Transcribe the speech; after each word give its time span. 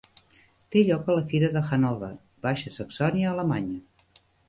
Té 0.75 0.81
lloc 0.87 1.11
a 1.11 1.17
la 1.19 1.27
fira 1.33 1.51
de 1.59 1.63
Hanover, 1.69 2.11
Baixa 2.49 2.75
Saxònia, 2.81 3.37
Alemanya. 3.39 4.23